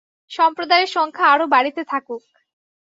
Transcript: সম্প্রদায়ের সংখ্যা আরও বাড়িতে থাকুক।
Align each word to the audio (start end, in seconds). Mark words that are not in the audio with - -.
সম্প্রদায়ের 0.31 0.87
সংখ্যা 0.87 1.25
আরও 1.33 1.45
বাড়িতে 1.47 1.81
থাকুক। 1.83 2.23